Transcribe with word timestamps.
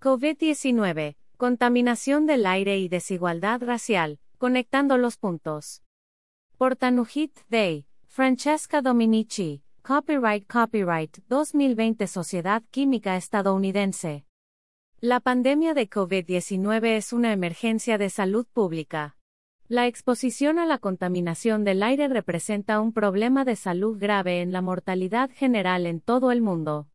COVID-19, 0.00 1.16
contaminación 1.36 2.26
del 2.26 2.46
aire 2.46 2.78
y 2.78 2.88
desigualdad 2.88 3.60
racial, 3.60 4.20
conectando 4.38 4.96
los 4.96 5.16
puntos. 5.16 5.82
Por 6.56 6.76
Tanuhit 6.76 7.36
Day, 7.48 7.84
Francesca 8.06 8.80
Dominici, 8.80 9.64
Copyright 9.82 10.46
Copyright 10.46 11.18
2020 11.28 12.06
Sociedad 12.06 12.62
Química 12.70 13.16
Estadounidense. 13.16 14.24
La 15.00 15.18
pandemia 15.18 15.74
de 15.74 15.90
COVID-19 15.90 16.96
es 16.96 17.12
una 17.12 17.32
emergencia 17.32 17.98
de 17.98 18.08
salud 18.08 18.46
pública. 18.52 19.16
La 19.66 19.88
exposición 19.88 20.60
a 20.60 20.66
la 20.66 20.78
contaminación 20.78 21.64
del 21.64 21.82
aire 21.82 22.06
representa 22.06 22.80
un 22.80 22.92
problema 22.92 23.44
de 23.44 23.56
salud 23.56 23.98
grave 23.98 24.42
en 24.42 24.52
la 24.52 24.62
mortalidad 24.62 25.28
general 25.34 25.86
en 25.86 26.00
todo 26.00 26.30
el 26.30 26.40
mundo. 26.40 26.86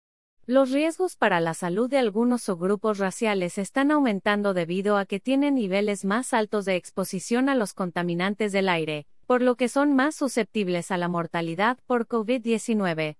Los 0.45 0.71
riesgos 0.71 1.15
para 1.15 1.39
la 1.39 1.53
salud 1.53 1.89
de 1.89 1.97
algunos 1.97 2.41
subgrupos 2.41 2.97
raciales 2.97 3.57
están 3.57 3.91
aumentando 3.91 4.53
debido 4.53 4.97
a 4.97 5.05
que 5.05 5.21
tienen 5.21 5.55
niveles 5.55 6.03
más 6.03 6.33
altos 6.33 6.65
de 6.65 6.75
exposición 6.75 7.47
a 7.47 7.55
los 7.55 7.73
contaminantes 7.73 8.51
del 8.51 8.67
aire, 8.67 9.07
por 9.25 9.41
lo 9.41 9.55
que 9.55 9.69
son 9.69 9.95
más 9.95 10.15
susceptibles 10.15 10.91
a 10.91 10.97
la 10.97 11.07
mortalidad 11.07 11.77
por 11.87 12.07
COVID-19. 12.09 13.15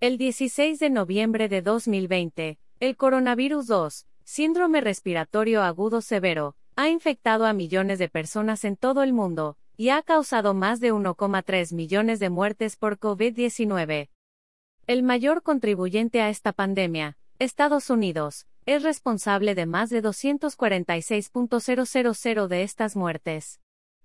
El 0.00 0.16
16 0.16 0.78
de 0.78 0.88
noviembre 0.88 1.50
de 1.50 1.60
2020, 1.60 2.58
el 2.80 2.96
coronavirus 2.96 3.66
2, 3.66 4.06
síndrome 4.24 4.80
respiratorio 4.80 5.62
agudo 5.62 6.00
severo, 6.00 6.56
ha 6.76 6.88
infectado 6.88 7.44
a 7.44 7.52
millones 7.52 7.98
de 7.98 8.08
personas 8.08 8.64
en 8.64 8.76
todo 8.76 9.02
el 9.02 9.12
mundo, 9.12 9.58
y 9.76 9.90
ha 9.90 10.00
causado 10.00 10.54
más 10.54 10.80
de 10.80 10.94
1,3 10.94 11.74
millones 11.74 12.20
de 12.20 12.30
muertes 12.30 12.76
por 12.76 12.98
COVID-19. 12.98 14.08
El 14.90 15.02
mayor 15.04 15.44
contribuyente 15.44 16.20
a 16.20 16.30
esta 16.30 16.52
pandemia, 16.52 17.16
Estados 17.38 17.90
Unidos, 17.90 18.48
es 18.66 18.82
responsable 18.82 19.54
de 19.54 19.64
más 19.64 19.88
de 19.88 20.02
246.000 20.02 22.48
de 22.48 22.62
estas 22.64 22.96
muertes. 22.96 23.60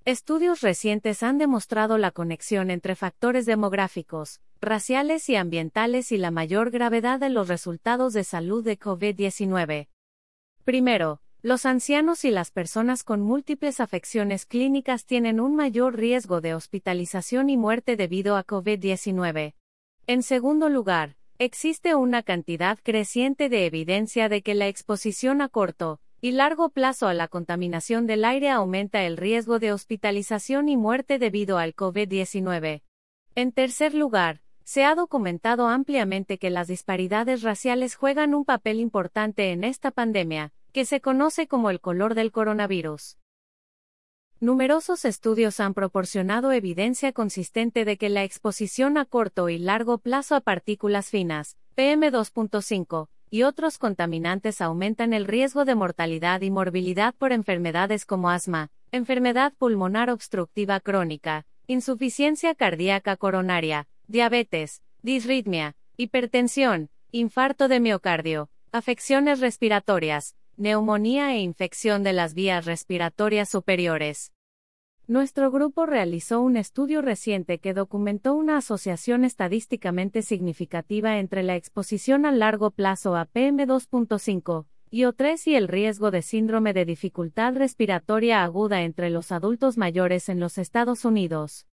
Estudios 0.05 0.61
recientes 0.61 1.23
han 1.23 1.39
demostrado 1.39 1.97
la 1.97 2.11
conexión 2.11 2.69
entre 2.69 2.95
factores 2.95 3.47
demográficos, 3.47 4.41
raciales 4.61 5.27
y 5.27 5.35
ambientales 5.35 6.11
y 6.11 6.19
la 6.19 6.29
mayor 6.29 6.69
gravedad 6.69 7.19
de 7.19 7.31
los 7.31 7.47
resultados 7.47 8.13
de 8.13 8.23
salud 8.23 8.63
de 8.63 8.77
COVID-19. 8.77 9.87
Primero, 10.65 11.19
los 11.41 11.65
ancianos 11.65 12.23
y 12.25 12.29
las 12.29 12.51
personas 12.51 13.03
con 13.03 13.21
múltiples 13.21 13.79
afecciones 13.79 14.45
clínicas 14.45 15.07
tienen 15.07 15.39
un 15.39 15.55
mayor 15.55 15.95
riesgo 15.95 16.41
de 16.41 16.53
hospitalización 16.53 17.49
y 17.49 17.57
muerte 17.57 17.95
debido 17.95 18.37
a 18.37 18.45
COVID-19. 18.45 19.55
En 20.07 20.21
segundo 20.21 20.69
lugar, 20.69 21.15
existe 21.39 21.95
una 21.95 22.21
cantidad 22.21 22.77
creciente 22.83 23.49
de 23.49 23.65
evidencia 23.65 24.29
de 24.29 24.43
que 24.43 24.53
la 24.53 24.67
exposición 24.67 25.41
a 25.41 25.49
corto 25.49 25.99
y 26.21 26.31
largo 26.31 26.69
plazo 26.69 27.07
a 27.07 27.15
la 27.15 27.27
contaminación 27.27 28.05
del 28.05 28.23
aire 28.23 28.51
aumenta 28.51 29.03
el 29.03 29.17
riesgo 29.17 29.57
de 29.57 29.71
hospitalización 29.71 30.69
y 30.69 30.77
muerte 30.77 31.17
debido 31.17 31.57
al 31.57 31.75
COVID-19. 31.75 32.83
En 33.33 33.51
tercer 33.51 33.95
lugar, 33.95 34.41
se 34.63 34.83
ha 34.83 34.93
documentado 34.93 35.69
ampliamente 35.69 36.37
que 36.37 36.51
las 36.51 36.67
disparidades 36.67 37.41
raciales 37.41 37.95
juegan 37.95 38.35
un 38.35 38.45
papel 38.45 38.79
importante 38.79 39.51
en 39.51 39.63
esta 39.63 39.89
pandemia, 39.89 40.53
que 40.71 40.85
se 40.85 41.01
conoce 41.01 41.47
como 41.47 41.71
el 41.71 41.81
color 41.81 42.13
del 42.13 42.31
coronavirus. 42.31 43.17
Numerosos 44.45 45.05
estudios 45.05 45.59
han 45.59 45.73
proporcionado 45.73 46.51
evidencia 46.51 47.11
consistente 47.13 47.83
de 47.83 47.97
que 47.97 48.09
la 48.09 48.23
exposición 48.23 48.95
a 48.99 49.05
corto 49.05 49.49
y 49.49 49.57
largo 49.57 49.97
plazo 49.97 50.35
a 50.35 50.39
partículas 50.39 51.09
finas, 51.09 51.57
PM2.5, 51.75 53.07
y 53.31 53.41
otros 53.41 53.79
contaminantes 53.79 54.61
aumentan 54.61 55.13
el 55.13 55.25
riesgo 55.25 55.65
de 55.65 55.73
mortalidad 55.73 56.41
y 56.41 56.51
morbilidad 56.51 57.15
por 57.15 57.31
enfermedades 57.31 58.05
como 58.05 58.29
asma, 58.29 58.69
enfermedad 58.91 59.51
pulmonar 59.57 60.11
obstructiva 60.11 60.79
crónica, 60.79 61.47
insuficiencia 61.65 62.53
cardíaca 62.53 63.17
coronaria, 63.17 63.87
diabetes, 64.05 64.83
disritmia, 65.01 65.73
hipertensión, 65.97 66.91
infarto 67.11 67.67
de 67.67 67.79
miocardio, 67.79 68.51
afecciones 68.71 69.39
respiratorias, 69.39 70.35
neumonía 70.55 71.33
e 71.33 71.39
infección 71.39 72.03
de 72.03 72.13
las 72.13 72.35
vías 72.35 72.65
respiratorias 72.65 73.49
superiores. 73.49 74.33
Nuestro 75.07 75.51
grupo 75.51 75.85
realizó 75.85 76.41
un 76.41 76.57
estudio 76.57 77.03
reciente 77.03 77.59
que 77.59 77.75
documentó 77.75 78.33
una 78.33 78.57
asociación 78.57 79.23
estadísticamente 79.23 80.23
significativa 80.23 81.19
entre 81.19 81.43
la 81.43 81.55
exposición 81.55 82.25
a 82.25 82.31
largo 82.31 82.71
plazo 82.71 83.15
a 83.15 83.27
PM2.5 83.27 84.65
y 84.89 85.03
O3 85.03 85.45
y 85.45 85.55
el 85.55 85.67
riesgo 85.67 86.09
de 86.09 86.23
síndrome 86.23 86.73
de 86.73 86.85
dificultad 86.85 87.53
respiratoria 87.53 88.43
aguda 88.43 88.81
entre 88.81 89.11
los 89.11 89.31
adultos 89.31 89.77
mayores 89.77 90.27
en 90.27 90.39
los 90.39 90.57
Estados 90.57 91.05
Unidos. 91.05 91.67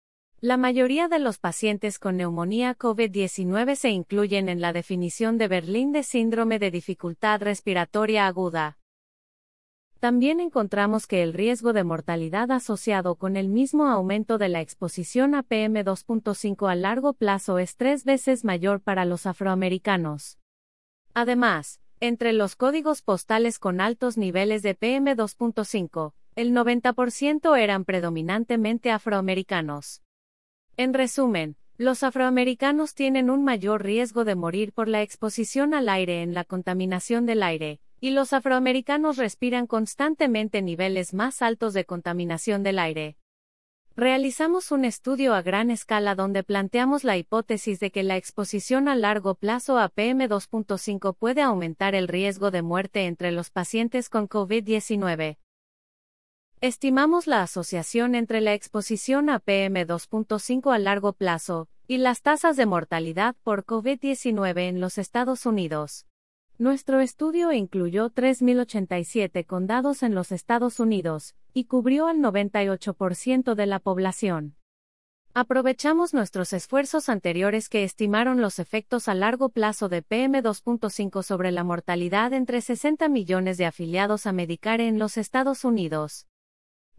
La 0.42 0.58
mayoría 0.58 1.08
de 1.08 1.20
los 1.20 1.38
pacientes 1.38 2.00
con 2.00 2.18
neumonía 2.18 2.76
COVID-19 2.76 3.76
se 3.76 3.92
incluyen 3.92 4.50
en 4.50 4.60
la 4.60 4.74
definición 4.74 5.38
de 5.38 5.50
Berlín 5.50 5.92
de 5.92 6.02
síndrome 6.02 6.58
de 6.58 6.72
dificultad 6.72 7.44
respiratoria 7.44 8.26
aguda. 8.26 8.79
También 10.00 10.40
encontramos 10.40 11.08
que 11.08 11.24
el 11.24 11.34
riesgo 11.34 11.74
de 11.74 11.84
mortalidad 11.84 12.52
asociado 12.52 13.16
con 13.16 13.36
el 13.36 13.50
mismo 13.50 13.88
aumento 13.88 14.38
de 14.38 14.48
la 14.48 14.62
exposición 14.62 15.36
a 15.36 15.44
PM2.5 15.44 16.72
a 16.72 16.76
largo 16.76 17.12
plazo 17.12 17.60
es 17.60 17.76
tres 17.76 18.06
veces 18.06 18.46
mayor 18.46 18.80
para 18.80 19.04
los 19.04 19.26
afroamericanos. 19.26 20.40
Además, 21.14 21.82
entre 22.00 22.32
los 22.32 22.56
códigos 22.56 23.02
postales 23.02 23.60
con 23.60 23.82
altos 23.82 24.18
niveles 24.18 24.62
de 24.62 24.80
PM2.5, 24.80 26.14
el 26.36 26.54
90% 26.54 27.60
eran 27.60 27.84
predominantemente 27.84 28.92
afroamericanos. 28.92 30.02
En 30.78 30.94
resumen, 30.94 31.58
los 31.78 32.04
afroamericanos 32.04 32.94
tienen 32.94 33.30
un 33.30 33.44
mayor 33.44 33.84
riesgo 33.84 34.24
de 34.24 34.36
morir 34.36 34.72
por 34.72 34.88
la 34.88 35.02
exposición 35.02 35.74
al 35.74 35.90
aire 35.90 36.22
en 36.22 36.34
la 36.34 36.46
contaminación 36.46 37.26
del 37.26 37.44
aire, 37.44 37.82
y 38.02 38.12
los 38.12 38.34
afroamericanos 38.34 39.18
respiran 39.18 39.68
constantemente 39.68 40.62
niveles 40.62 41.14
más 41.14 41.42
altos 41.42 41.74
de 41.74 41.86
contaminación 41.86 42.64
del 42.64 42.80
aire. 42.80 43.18
Realizamos 43.96 44.72
un 44.72 44.86
estudio 44.86 45.34
a 45.34 45.42
gran 45.42 45.70
escala 45.72 46.16
donde 46.16 46.44
planteamos 46.44 47.04
la 47.04 47.18
hipótesis 47.18 47.82
de 47.82 47.92
que 47.92 48.04
la 48.04 48.16
exposición 48.16 48.88
a 48.88 48.96
largo 48.96 49.36
plazo 49.36 49.78
a 49.78 49.90
PM2.5 49.90 51.18
puede 51.18 51.42
aumentar 51.42 51.96
el 51.96 52.08
riesgo 52.08 52.50
de 52.50 52.62
muerte 52.62 53.08
entre 53.08 53.34
los 53.34 53.50
pacientes 53.50 54.10
con 54.10 54.30
COVID-19. 54.30 55.38
Estimamos 56.62 57.28
la 57.28 57.42
asociación 57.42 58.16
entre 58.16 58.40
la 58.40 58.54
exposición 58.54 59.30
a 59.30 59.40
PM2.5 59.40 60.74
a 60.74 60.80
largo 60.80 61.14
plazo 61.14 61.68
y 61.88 61.98
las 61.98 62.22
tasas 62.22 62.56
de 62.56 62.66
mortalidad 62.66 63.36
por 63.44 63.66
COVID-19 63.66 64.68
en 64.68 64.80
los 64.80 64.98
Estados 64.98 65.46
Unidos. 65.46 66.06
Nuestro 66.62 67.00
estudio 67.00 67.54
incluyó 67.54 68.10
3.087 68.10 69.46
condados 69.46 70.04
en 70.04 70.14
los 70.14 70.34
Estados 70.34 70.82
Unidos 70.82 71.34
y 71.54 71.64
cubrió 71.64 72.08
al 72.08 72.18
98% 72.18 73.56
de 73.56 73.66
la 73.66 73.80
población. 73.80 74.58
Aprovechamos 75.34 76.14
nuestros 76.14 76.52
esfuerzos 76.52 77.08
anteriores 77.08 77.70
que 77.70 77.86
estimaron 77.86 78.42
los 78.42 78.60
efectos 78.60 79.08
a 79.08 79.14
largo 79.14 79.48
plazo 79.48 79.88
de 79.88 80.04
PM2.5 80.04 81.24
sobre 81.24 81.54
la 81.54 81.64
mortalidad 81.64 82.34
entre 82.34 82.60
60 82.60 83.08
millones 83.08 83.58
de 83.58 83.66
afiliados 83.66 84.26
a 84.26 84.34
Medicare 84.34 84.90
en 84.90 85.00
los 85.00 85.16
Estados 85.16 85.64
Unidos. 85.64 86.28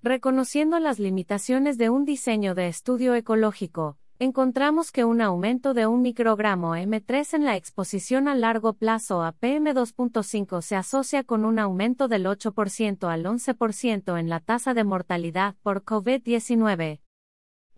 Reconociendo 0.02 0.78
las 0.78 0.98
limitaciones 0.98 1.76
de 1.76 1.90
un 1.90 2.06
diseño 2.06 2.54
de 2.54 2.68
estudio 2.68 3.14
ecológico, 3.14 3.98
encontramos 4.20 4.92
que 4.92 5.06
un 5.06 5.22
aumento 5.22 5.72
de 5.72 5.86
un 5.86 6.02
microgramo 6.02 6.76
M3 6.76 7.32
en 7.34 7.46
la 7.46 7.56
exposición 7.56 8.28
a 8.28 8.34
largo 8.34 8.74
plazo 8.74 9.22
a 9.22 9.32
PM2.5 9.32 10.60
se 10.60 10.76
asocia 10.76 11.24
con 11.24 11.46
un 11.46 11.58
aumento 11.58 12.06
del 12.06 12.26
8% 12.26 13.08
al 13.08 13.24
11% 13.24 14.20
en 14.20 14.28
la 14.28 14.40
tasa 14.40 14.74
de 14.74 14.84
mortalidad 14.84 15.56
por 15.62 15.84
COVID-19. 15.84 17.00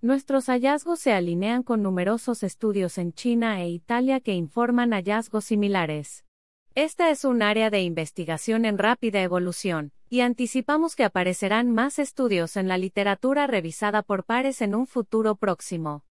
Nuestros 0.00 0.47
hallazgos 0.47 0.99
se 0.99 1.12
alinean 1.12 1.62
con 1.62 1.81
numerosos 1.81 2.43
estudios 2.43 2.99
en 2.99 3.12
China 3.12 3.62
e 3.62 3.69
Italia 3.69 4.19
que 4.19 4.35
informan 4.35 4.91
hallazgos 4.91 5.44
similares. 5.44 6.25
Esta 6.75 7.11
es 7.11 7.25
un 7.25 7.43
área 7.43 7.71
de 7.71 7.83
investigación 7.83 8.65
en 8.65 8.79
rápida 8.79 9.23
evolución, 9.23 9.93
y 10.09 10.23
anticipamos 10.23 10.97
que 10.97 11.05
aparecerán 11.05 11.71
más 11.71 12.00
estudios 12.00 12.56
en 12.56 12.67
la 12.67 12.79
literatura 12.79 13.47
revisada 13.47 14.03
por 14.03 14.25
pares 14.25 14.61
en 14.61 14.75
un 14.75 14.89
futuro 14.89 15.37
próximo. 15.37 16.03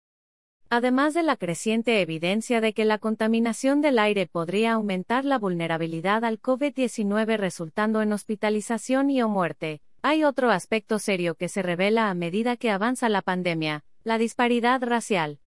Además 0.74 1.14
de 1.14 1.22
la 1.22 1.36
creciente 1.36 2.00
evidencia 2.00 2.62
de 2.62 2.72
que 2.72 2.86
la 2.86 2.98
contaminación 2.98 3.82
del 3.82 4.00
aire 4.00 4.26
podría 4.26 4.72
aumentar 4.72 5.26
la 5.26 5.38
vulnerabilidad 5.38 6.24
al 6.24 6.42
COVID-19 6.42 7.36
resultando 7.36 8.02
en 8.02 8.14
hospitalización 8.14 9.10
y 9.10 9.22
o 9.22 9.28
muerte, 9.28 9.82
hay 10.02 10.24
otro 10.24 10.50
aspecto 10.50 10.98
serio 10.98 11.36
que 11.36 11.50
se 11.50 11.62
revela 11.62 12.10
a 12.10 12.14
medida 12.14 12.56
que 12.56 12.72
avanza 12.72 13.10
la 13.10 13.22
pandemia, 13.22 13.84
la 14.06 14.18
disparidad 14.18 14.82
racial. 14.82 15.42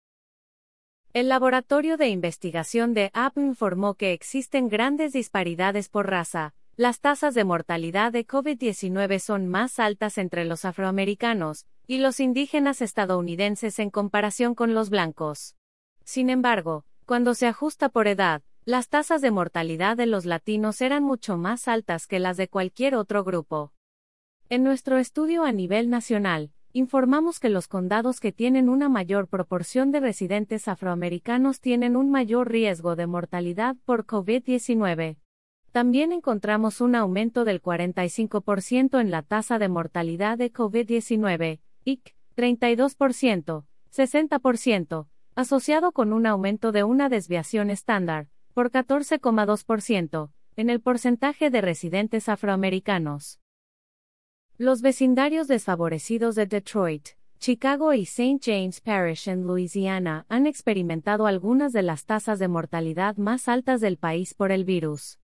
El 1.14 1.30
Laboratorio 1.30 1.98
de 1.98 2.08
Investigación 2.08 2.96
de 2.96 3.12
AP 3.14 3.38
informó 3.38 3.94
que 3.94 4.14
existen 4.14 4.70
grandes 4.70 5.14
disparidades 5.14 5.88
por 5.88 6.10
raza. 6.10 6.56
Las 6.78 7.02
tasas 7.02 7.36
de 7.36 7.44
mortalidad 7.44 8.14
de 8.14 8.26
COVID-19 8.26 9.20
son 9.20 9.48
más 9.48 9.78
altas 9.78 10.18
entre 10.18 10.46
los 10.46 10.64
afroamericanos 10.64 11.66
y 11.86 11.98
los 11.98 12.22
indígenas 12.22 12.82
estadounidenses 12.82 13.78
en 13.80 13.90
comparación 13.90 14.56
con 14.56 14.74
los 14.74 14.90
blancos. 14.90 15.58
Sin 16.06 16.30
embargo, 16.30 16.86
cuando 17.06 17.34
se 17.34 17.48
ajusta 17.48 17.90
por 17.90 18.08
edad, 18.08 18.42
las 18.64 18.88
tasas 18.88 19.22
de 19.22 19.32
mortalidad 19.32 19.98
de 19.98 20.06
los 20.06 20.26
latinos 20.26 20.82
eran 20.82 21.04
mucho 21.04 21.36
más 21.36 21.68
altas 21.68 22.08
que 22.08 22.20
las 22.20 22.38
de 22.38 22.48
cualquier 22.48 22.96
otro 22.96 23.26
grupo. 23.26 23.74
En 24.48 24.64
nuestro 24.64 24.98
estudio 24.98 25.44
a 25.44 25.52
nivel 25.52 25.90
nacional, 25.90 26.52
informamos 26.72 27.42
que 27.42 27.50
los 27.50 27.68
condados 27.68 28.22
que 28.22 28.32
tienen 28.32 28.70
una 28.70 28.88
mayor 28.88 29.28
proporción 29.28 29.92
de 29.92 30.00
residentes 30.00 30.70
afroamericanos 30.70 31.60
tienen 31.60 31.98
un 31.98 32.10
mayor 32.10 32.50
riesgo 32.50 32.96
de 32.96 33.08
mortalidad 33.08 33.76
por 33.84 34.06
COVID-19. 34.06 35.18
También 35.72 36.12
encontramos 36.12 36.82
un 36.82 36.96
aumento 36.96 37.46
del 37.46 37.62
45% 37.62 39.00
en 39.00 39.10
la 39.10 39.22
tasa 39.22 39.58
de 39.58 39.70
mortalidad 39.70 40.38
de 40.38 40.52
COVID-19, 40.52 41.62
IC, 41.86 42.16
32%, 42.36 43.64
60%, 43.94 45.08
asociado 45.36 45.94
con 45.94 46.12
un 46.12 46.26
aumento 46.26 46.74
de 46.74 46.84
una 46.84 47.08
desviación 47.08 47.70
estándar, 47.70 48.28
por 48.54 48.70
14,2%, 48.70 50.32
en 50.58 50.70
el 50.70 50.82
porcentaje 50.82 51.50
de 51.50 51.62
residentes 51.62 52.28
afroamericanos. 52.28 53.40
Los 54.58 54.82
vecindarios 54.82 55.48
desfavorecidos 55.48 56.36
de 56.36 56.48
Detroit, 56.48 57.10
Chicago 57.40 57.94
y 57.94 58.04
St. 58.04 58.40
James 58.44 58.82
Parish 58.82 59.30
en 59.30 59.48
Louisiana 59.48 60.26
han 60.28 60.48
experimentado 60.48 61.28
algunas 61.28 61.72
de 61.72 61.82
las 61.82 62.06
tasas 62.06 62.40
de 62.40 62.50
mortalidad 62.50 63.16
más 63.16 63.48
altas 63.48 63.80
del 63.80 63.98
país 63.98 64.34
por 64.34 64.52
el 64.52 64.66
virus. 64.66 65.21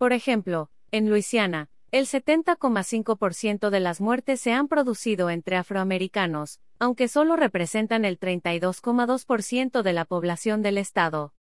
Por 0.00 0.14
ejemplo, 0.14 0.70
en 0.92 1.10
Luisiana, 1.10 1.68
el 1.90 2.06
70,5% 2.06 3.68
de 3.68 3.80
las 3.80 4.00
muertes 4.00 4.40
se 4.40 4.50
han 4.50 4.66
producido 4.66 5.28
entre 5.28 5.58
afroamericanos, 5.58 6.58
aunque 6.78 7.06
solo 7.06 7.36
representan 7.36 8.06
el 8.06 8.18
32,2% 8.18 9.82
de 9.82 9.92
la 9.92 10.06
población 10.06 10.62
del 10.62 10.78
estado. 10.78 11.34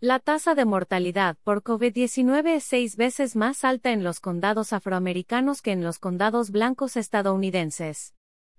La 0.00 0.20
tasa 0.20 0.54
de 0.54 0.64
mortalidad 0.64 1.36
por 1.44 1.62
COVID-19 1.62 2.54
es 2.54 2.64
seis 2.64 2.96
veces 2.96 3.36
más 3.36 3.62
alta 3.62 3.92
en 3.92 4.04
los 4.04 4.20
condados 4.20 4.72
afroamericanos 4.72 5.60
que 5.60 5.72
en 5.72 5.84
los 5.84 5.98
condados 5.98 6.50
blancos 6.50 6.96
estadounidenses. 6.96 8.14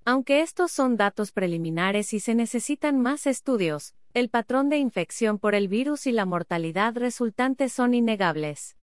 Aunque 0.05 0.41
estos 0.41 0.71
son 0.71 0.95
datos 0.95 1.31
preliminares 1.31 2.13
y 2.13 2.19
se 2.19 2.35
necesitan 2.35 3.01
más 3.01 3.25
estudios, 3.25 3.95
el 4.13 4.29
patrón 4.29 4.69
de 4.69 4.77
infección 4.77 5.39
por 5.39 5.55
el 5.55 5.69
virus 5.69 6.05
y 6.05 6.11
la 6.11 6.27
mortalidad 6.27 6.95
resultante 6.95 7.67
son 7.69 7.95
innegables. 7.95 8.77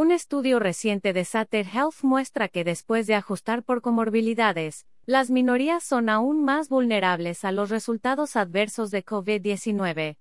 Un 0.00 0.12
estudio 0.12 0.60
reciente 0.60 1.12
de 1.12 1.24
Sater 1.24 1.66
Health 1.66 2.02
muestra 2.04 2.46
que 2.46 2.62
después 2.62 3.08
de 3.08 3.16
ajustar 3.16 3.64
por 3.64 3.82
comorbilidades, 3.82 4.86
las 5.06 5.28
minorías 5.28 5.82
son 5.82 6.08
aún 6.08 6.44
más 6.44 6.68
vulnerables 6.68 7.44
a 7.44 7.50
los 7.50 7.68
resultados 7.68 8.36
adversos 8.36 8.92
de 8.92 9.04
COVID-19. 9.04 10.16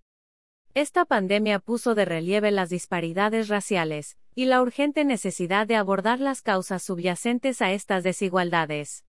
Esta 0.74 1.06
pandemia 1.06 1.60
puso 1.60 1.94
de 1.94 2.06
relieve 2.06 2.50
las 2.50 2.70
disparidades 2.70 3.50
raciales, 3.50 4.18
y 4.34 4.46
la 4.46 4.64
urgente 4.64 5.06
necesidad 5.06 5.68
de 5.68 5.76
abordar 5.76 6.20
las 6.20 6.42
causas 6.42 6.82
subyacentes 6.82 7.62
a 7.62 7.72
estas 7.72 8.04
desigualdades. 8.04 9.06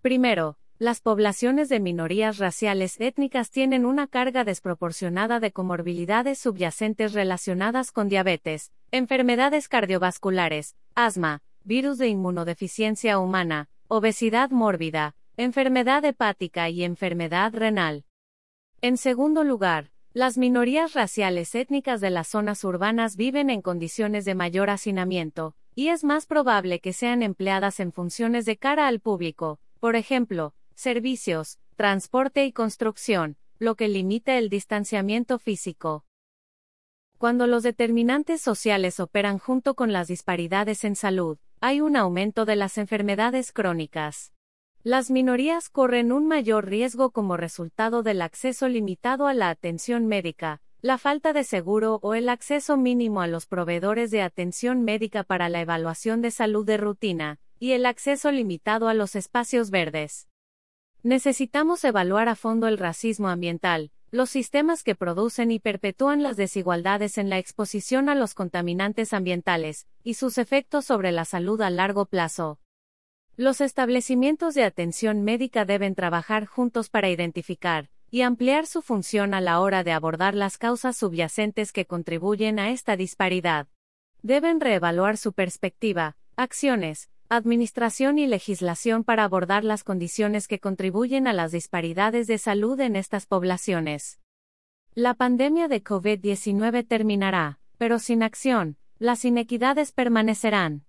Primero, 0.00 0.56
las 0.78 1.02
poblaciones 1.02 1.68
de 1.68 1.78
minorías 1.78 2.38
raciales 2.38 2.98
étnicas 3.02 3.50
tienen 3.50 3.84
una 3.84 4.06
carga 4.06 4.44
desproporcionada 4.44 5.40
de 5.40 5.52
comorbilidades 5.52 6.38
subyacentes 6.38 7.12
relacionadas 7.12 7.92
con 7.92 8.08
diabetes, 8.08 8.72
enfermedades 8.92 9.68
cardiovasculares, 9.68 10.74
asma, 10.96 11.42
virus 11.62 11.98
de 11.98 12.08
inmunodeficiencia 12.08 13.20
humana, 13.20 13.68
obesidad 13.86 14.50
mórbida, 14.50 15.14
enfermedad 15.36 16.04
hepática 16.04 16.68
y 16.70 16.82
enfermedad 16.82 17.54
renal. 17.54 18.04
En 18.80 18.96
segundo 18.96 19.44
lugar, 19.44 19.92
las 20.12 20.38
minorías 20.38 20.94
raciales 20.94 21.54
étnicas 21.54 22.00
de 22.00 22.10
las 22.10 22.26
zonas 22.26 22.64
urbanas 22.64 23.14
viven 23.14 23.48
en 23.48 23.62
condiciones 23.62 24.24
de 24.24 24.34
mayor 24.34 24.70
hacinamiento, 24.70 25.54
y 25.76 25.88
es 25.88 26.02
más 26.02 26.26
probable 26.26 26.80
que 26.80 26.92
sean 26.92 27.22
empleadas 27.22 27.78
en 27.78 27.92
funciones 27.92 28.44
de 28.44 28.56
cara 28.56 28.88
al 28.88 28.98
público, 28.98 29.60
por 29.78 29.94
ejemplo, 29.94 30.52
servicios, 30.74 31.60
transporte 31.76 32.44
y 32.44 32.52
construcción, 32.52 33.36
lo 33.60 33.76
que 33.76 33.86
limita 33.86 34.36
el 34.36 34.48
distanciamiento 34.48 35.38
físico. 35.38 36.04
Cuando 37.20 37.46
los 37.46 37.62
determinantes 37.62 38.40
sociales 38.40 38.98
operan 38.98 39.36
junto 39.36 39.74
con 39.74 39.92
las 39.92 40.08
disparidades 40.08 40.84
en 40.84 40.96
salud, 40.96 41.36
hay 41.60 41.82
un 41.82 41.94
aumento 41.96 42.46
de 42.46 42.56
las 42.56 42.78
enfermedades 42.78 43.52
crónicas. 43.52 44.32
Las 44.84 45.10
minorías 45.10 45.68
corren 45.68 46.12
un 46.12 46.26
mayor 46.26 46.70
riesgo 46.70 47.10
como 47.10 47.36
resultado 47.36 48.02
del 48.02 48.22
acceso 48.22 48.68
limitado 48.68 49.26
a 49.26 49.34
la 49.34 49.50
atención 49.50 50.06
médica, 50.06 50.62
la 50.80 50.96
falta 50.96 51.34
de 51.34 51.44
seguro 51.44 51.98
o 52.00 52.14
el 52.14 52.26
acceso 52.30 52.78
mínimo 52.78 53.20
a 53.20 53.26
los 53.26 53.44
proveedores 53.44 54.10
de 54.10 54.22
atención 54.22 54.82
médica 54.82 55.22
para 55.22 55.50
la 55.50 55.60
evaluación 55.60 56.22
de 56.22 56.30
salud 56.30 56.64
de 56.64 56.78
rutina, 56.78 57.38
y 57.58 57.72
el 57.72 57.84
acceso 57.84 58.32
limitado 58.32 58.88
a 58.88 58.94
los 58.94 59.14
espacios 59.14 59.70
verdes. 59.70 60.26
Necesitamos 61.02 61.84
evaluar 61.84 62.30
a 62.30 62.34
fondo 62.34 62.66
el 62.66 62.78
racismo 62.78 63.28
ambiental, 63.28 63.90
los 64.10 64.30
sistemas 64.30 64.82
que 64.82 64.96
producen 64.96 65.52
y 65.52 65.60
perpetúan 65.60 66.22
las 66.22 66.36
desigualdades 66.36 67.16
en 67.16 67.30
la 67.30 67.38
exposición 67.38 68.08
a 68.08 68.14
los 68.14 68.34
contaminantes 68.34 69.12
ambientales, 69.12 69.86
y 70.02 70.14
sus 70.14 70.36
efectos 70.38 70.84
sobre 70.84 71.12
la 71.12 71.24
salud 71.24 71.60
a 71.60 71.70
largo 71.70 72.06
plazo. 72.06 72.58
Los 73.36 73.60
establecimientos 73.60 74.54
de 74.54 74.64
atención 74.64 75.22
médica 75.22 75.64
deben 75.64 75.94
trabajar 75.94 76.46
juntos 76.46 76.90
para 76.90 77.08
identificar 77.08 77.88
y 78.10 78.22
ampliar 78.22 78.66
su 78.66 78.82
función 78.82 79.32
a 79.34 79.40
la 79.40 79.60
hora 79.60 79.84
de 79.84 79.92
abordar 79.92 80.34
las 80.34 80.58
causas 80.58 80.96
subyacentes 80.96 81.72
que 81.72 81.86
contribuyen 81.86 82.58
a 82.58 82.70
esta 82.70 82.96
disparidad. 82.96 83.68
Deben 84.22 84.60
reevaluar 84.60 85.16
su 85.16 85.32
perspectiva, 85.32 86.16
acciones, 86.34 87.08
administración 87.32 88.18
y 88.18 88.26
legislación 88.26 89.04
para 89.04 89.22
abordar 89.22 89.62
las 89.62 89.84
condiciones 89.84 90.48
que 90.48 90.58
contribuyen 90.58 91.28
a 91.28 91.32
las 91.32 91.52
disparidades 91.52 92.26
de 92.26 92.38
salud 92.38 92.78
en 92.80 92.96
estas 92.96 93.26
poblaciones. 93.26 94.18
La 94.94 95.14
pandemia 95.14 95.68
de 95.68 95.84
COVID-19 95.84 96.86
terminará, 96.88 97.60
pero 97.78 98.00
sin 98.00 98.24
acción, 98.24 98.76
las 98.98 99.24
inequidades 99.24 99.92
permanecerán. 99.92 100.84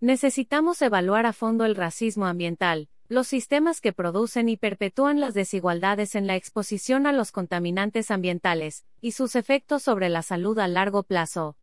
Necesitamos 0.00 0.80
evaluar 0.80 1.26
a 1.26 1.34
fondo 1.34 1.66
el 1.66 1.76
racismo 1.76 2.24
ambiental, 2.24 2.88
los 3.08 3.28
sistemas 3.28 3.82
que 3.82 3.92
producen 3.92 4.48
y 4.48 4.56
perpetúan 4.56 5.20
las 5.20 5.34
desigualdades 5.34 6.14
en 6.14 6.26
la 6.26 6.36
exposición 6.36 7.06
a 7.06 7.12
los 7.12 7.30
contaminantes 7.30 8.10
ambientales, 8.10 8.86
y 9.02 9.12
sus 9.12 9.36
efectos 9.36 9.82
sobre 9.82 10.08
la 10.08 10.22
salud 10.22 10.58
a 10.60 10.66
largo 10.66 11.02
plazo. 11.02 11.58